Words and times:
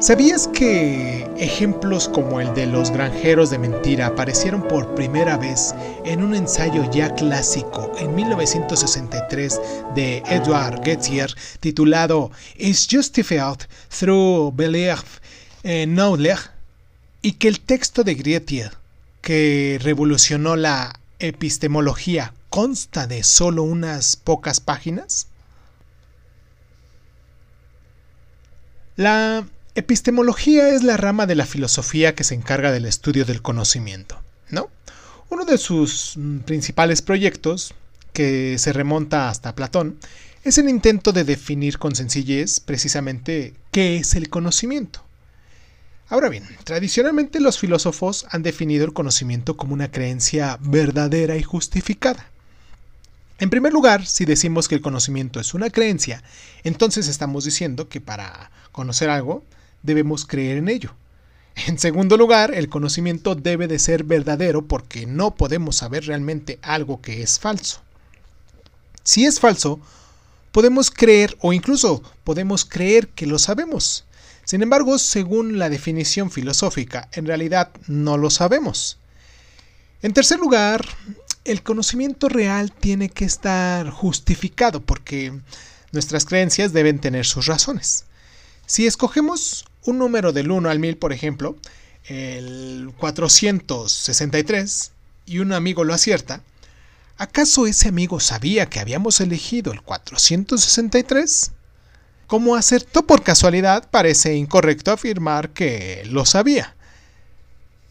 ¿Sabías 0.00 0.48
que 0.48 1.30
ejemplos 1.36 2.08
como 2.08 2.40
el 2.40 2.54
de 2.54 2.66
los 2.66 2.90
granjeros 2.90 3.50
de 3.50 3.58
mentira 3.58 4.06
aparecieron 4.06 4.66
por 4.66 4.94
primera 4.94 5.36
vez 5.36 5.74
en 6.06 6.22
un 6.22 6.34
ensayo 6.34 6.90
ya 6.90 7.14
clásico 7.14 7.92
en 7.98 8.14
1963 8.14 9.60
de 9.94 10.22
Edward 10.26 10.82
Getzier 10.82 11.34
titulado 11.60 12.30
Is 12.56 12.88
Justified 12.90 13.58
Through 13.90 14.56
Belief 14.56 15.18
in 15.64 15.94
Knowledge? 15.94 16.48
Y 17.20 17.32
que 17.32 17.48
el 17.48 17.60
texto 17.60 18.02
de 18.02 18.14
Getzier, 18.14 18.72
que 19.20 19.78
revolucionó 19.82 20.56
la 20.56 20.98
epistemología, 21.18 22.32
consta 22.48 23.06
de 23.06 23.22
solo 23.22 23.64
unas 23.64 24.16
pocas 24.16 24.60
páginas? 24.60 25.26
La 28.96 29.44
Epistemología 29.76 30.70
es 30.70 30.82
la 30.82 30.96
rama 30.96 31.26
de 31.26 31.36
la 31.36 31.46
filosofía 31.46 32.16
que 32.16 32.24
se 32.24 32.34
encarga 32.34 32.72
del 32.72 32.86
estudio 32.86 33.24
del 33.24 33.40
conocimiento, 33.40 34.20
¿no? 34.48 34.68
Uno 35.28 35.44
de 35.44 35.58
sus 35.58 36.14
mm, 36.16 36.38
principales 36.38 37.02
proyectos, 37.02 37.72
que 38.12 38.58
se 38.58 38.72
remonta 38.72 39.28
hasta 39.28 39.54
Platón, 39.54 39.96
es 40.42 40.58
el 40.58 40.68
intento 40.68 41.12
de 41.12 41.22
definir 41.22 41.78
con 41.78 41.94
sencillez 41.94 42.58
precisamente 42.58 43.54
qué 43.70 43.98
es 43.98 44.16
el 44.16 44.28
conocimiento. 44.28 45.04
Ahora 46.08 46.28
bien, 46.28 46.44
tradicionalmente 46.64 47.38
los 47.38 47.60
filósofos 47.60 48.26
han 48.30 48.42
definido 48.42 48.84
el 48.84 48.92
conocimiento 48.92 49.56
como 49.56 49.74
una 49.74 49.92
creencia 49.92 50.58
verdadera 50.60 51.36
y 51.36 51.44
justificada. 51.44 52.26
En 53.38 53.50
primer 53.50 53.72
lugar, 53.72 54.04
si 54.04 54.24
decimos 54.24 54.66
que 54.66 54.74
el 54.74 54.80
conocimiento 54.80 55.38
es 55.38 55.54
una 55.54 55.70
creencia, 55.70 56.24
entonces 56.64 57.06
estamos 57.06 57.44
diciendo 57.44 57.88
que 57.88 58.00
para 58.00 58.50
conocer 58.72 59.08
algo 59.10 59.44
debemos 59.82 60.26
creer 60.26 60.58
en 60.58 60.68
ello. 60.68 60.94
En 61.66 61.78
segundo 61.78 62.16
lugar, 62.16 62.54
el 62.54 62.68
conocimiento 62.68 63.34
debe 63.34 63.68
de 63.68 63.78
ser 63.78 64.04
verdadero 64.04 64.66
porque 64.66 65.06
no 65.06 65.34
podemos 65.34 65.76
saber 65.76 66.06
realmente 66.06 66.58
algo 66.62 67.00
que 67.02 67.22
es 67.22 67.38
falso. 67.38 67.80
Si 69.02 69.26
es 69.26 69.40
falso, 69.40 69.80
podemos 70.52 70.90
creer 70.90 71.36
o 71.40 71.52
incluso 71.52 72.02
podemos 72.24 72.64
creer 72.64 73.08
que 73.08 73.26
lo 73.26 73.38
sabemos. 73.38 74.04
Sin 74.44 74.62
embargo, 74.62 74.98
según 74.98 75.58
la 75.58 75.68
definición 75.68 76.30
filosófica, 76.30 77.08
en 77.12 77.26
realidad 77.26 77.70
no 77.86 78.16
lo 78.16 78.30
sabemos. 78.30 78.98
En 80.02 80.12
tercer 80.12 80.38
lugar, 80.38 80.86
el 81.44 81.62
conocimiento 81.62 82.28
real 82.28 82.72
tiene 82.72 83.10
que 83.10 83.24
estar 83.24 83.90
justificado 83.90 84.80
porque 84.80 85.38
nuestras 85.92 86.24
creencias 86.24 86.72
deben 86.72 87.00
tener 87.00 87.26
sus 87.26 87.46
razones. 87.46 88.04
Si 88.66 88.86
escogemos 88.86 89.66
un 89.84 89.98
número 89.98 90.32
del 90.32 90.50
1 90.50 90.68
al 90.68 90.78
1000, 90.78 90.96
por 90.96 91.12
ejemplo, 91.12 91.56
el 92.04 92.92
463, 92.98 94.92
y 95.26 95.38
un 95.38 95.52
amigo 95.52 95.84
lo 95.84 95.94
acierta, 95.94 96.42
¿acaso 97.16 97.66
ese 97.66 97.88
amigo 97.88 98.20
sabía 98.20 98.66
que 98.66 98.80
habíamos 98.80 99.20
elegido 99.20 99.72
el 99.72 99.82
463? 99.82 101.52
Como 102.26 102.56
acertó 102.56 103.06
por 103.06 103.22
casualidad, 103.22 103.88
parece 103.90 104.34
incorrecto 104.34 104.92
afirmar 104.92 105.50
que 105.50 106.02
lo 106.06 106.24
sabía. 106.24 106.74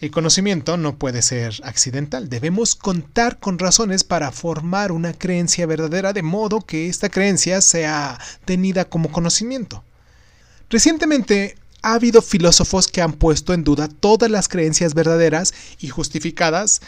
El 0.00 0.12
conocimiento 0.12 0.76
no 0.76 0.96
puede 0.96 1.22
ser 1.22 1.60
accidental. 1.64 2.28
Debemos 2.28 2.76
contar 2.76 3.40
con 3.40 3.58
razones 3.58 4.04
para 4.04 4.30
formar 4.30 4.92
una 4.92 5.12
creencia 5.12 5.66
verdadera 5.66 6.12
de 6.12 6.22
modo 6.22 6.60
que 6.60 6.88
esta 6.88 7.08
creencia 7.08 7.60
sea 7.60 8.16
tenida 8.44 8.84
como 8.84 9.10
conocimiento. 9.10 9.82
Recientemente 10.70 11.56
ha 11.88 11.94
habido 11.94 12.20
filósofos 12.20 12.86
que 12.86 13.00
han 13.00 13.14
puesto 13.14 13.54
en 13.54 13.64
duda 13.64 13.88
todas 13.88 14.30
las 14.30 14.48
creencias 14.48 14.92
verdaderas 14.92 15.54
y 15.80 15.88
justificadas 15.88 16.82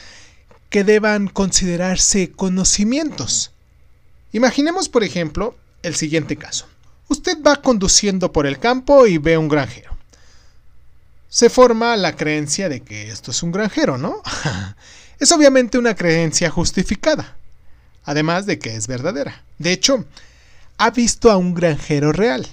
que 0.69 0.85
deban 0.85 1.27
considerarse 1.27 2.31
conocimientos. 2.33 3.51
Imaginemos, 4.33 4.91
por 4.91 5.03
ejemplo, 5.03 5.57
el 5.83 5.95
siguiente 5.95 6.37
caso. 6.37 6.67
Usted 7.09 7.39
va 7.43 7.57
conduciendo 7.57 8.31
por 8.31 8.47
el 8.47 8.59
campo 8.59 9.07
y 9.07 9.17
ve 9.17 9.39
un 9.39 9.49
granjero. 9.49 9.97
Se 11.31 11.49
forma 11.49 11.97
la 11.97 12.15
creencia 12.15 12.69
de 12.69 12.83
que 12.83 13.11
esto 13.11 13.31
es 13.31 13.43
un 13.43 13.53
granjero, 13.53 13.97
¿no? 13.97 14.21
es 15.19 15.33
obviamente 15.33 15.79
una 15.79 15.97
creencia 15.97 16.51
justificada, 16.51 17.39
además 18.05 18.45
de 18.45 18.59
que 18.59 18.77
es 18.77 18.87
verdadera. 18.87 19.45
De 19.59 19.73
hecho, 19.73 20.05
ha 20.77 20.91
visto 20.91 21.31
a 21.31 21.39
un 21.39 21.55
granjero 21.55 22.13
real. 22.13 22.47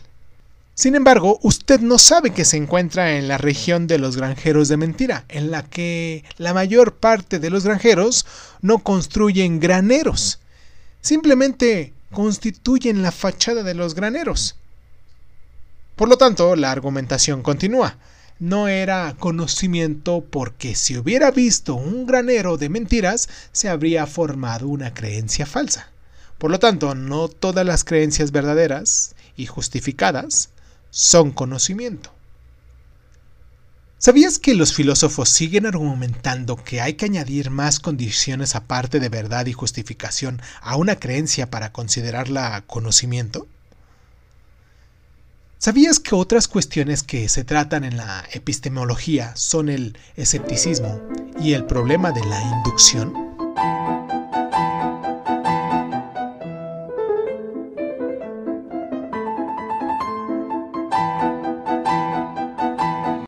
Sin 0.78 0.94
embargo, 0.94 1.40
usted 1.42 1.80
no 1.80 1.98
sabe 1.98 2.30
que 2.30 2.46
se 2.46 2.56
encuentra 2.56 3.18
en 3.18 3.28
la 3.28 3.40
región 3.40 3.88
de 3.88 3.98
los 3.98 4.16
granjeros 4.16 4.68
de 4.68 4.78
mentira, 4.78 5.26
en 5.28 5.50
la 5.50 5.64
que 5.64 6.24
la 6.38 6.54
mayor 6.54 6.98
parte 6.98 7.40
de 7.40 7.50
los 7.50 7.64
granjeros 7.64 8.28
no 8.62 8.78
construyen 8.84 9.60
graneros, 9.60 10.38
simplemente 11.02 11.94
constituyen 12.12 13.02
la 13.02 13.12
fachada 13.12 13.64
de 13.64 13.74
los 13.74 13.96
graneros. 13.96 14.56
Por 15.96 16.10
lo 16.10 16.18
tanto, 16.20 16.56
la 16.56 16.72
argumentación 16.72 17.42
continúa. 17.42 17.98
No 18.38 18.68
era 18.68 19.16
conocimiento 19.18 20.24
porque 20.30 20.76
si 20.76 20.96
hubiera 20.96 21.32
visto 21.32 21.74
un 21.74 22.06
granero 22.06 22.58
de 22.58 22.70
mentiras, 22.70 23.30
se 23.52 23.68
habría 23.68 24.06
formado 24.06 24.68
una 24.68 24.94
creencia 24.94 25.48
falsa. 25.48 25.90
Por 26.38 26.52
lo 26.52 26.60
tanto, 26.60 26.94
no 26.94 27.30
todas 27.30 27.66
las 27.66 27.84
creencias 27.84 28.32
verdaderas 28.32 29.16
y 29.36 29.48
justificadas 29.48 30.52
son 30.90 31.32
conocimiento. 31.32 32.12
¿Sabías 34.00 34.38
que 34.38 34.54
los 34.54 34.76
filósofos 34.76 35.28
siguen 35.28 35.66
argumentando 35.66 36.56
que 36.56 36.82
hay 36.82 36.94
que 36.94 37.06
añadir 37.06 37.50
más 37.50 37.80
condiciones 37.80 38.56
aparte 38.56 39.00
de 39.00 39.10
verdad 39.10 39.48
y 39.48 39.54
justificación 39.54 40.40
a 40.62 40.76
una 40.76 40.98
creencia 40.98 41.50
para 41.50 41.72
considerarla 41.72 42.64
conocimiento? 42.68 43.48
¿Sabías 45.58 46.00
que 46.00 46.14
otras 46.14 46.48
cuestiones 46.48 47.02
que 47.02 47.28
se 47.28 47.44
tratan 47.44 47.84
en 47.84 47.98
la 47.98 48.24
epistemología 48.32 49.36
son 49.36 49.70
el 49.70 49.98
escepticismo 50.16 51.02
y 51.42 51.54
el 51.54 51.66
problema 51.66 52.12
de 52.12 52.24
la 52.24 52.40
inducción? 52.44 53.27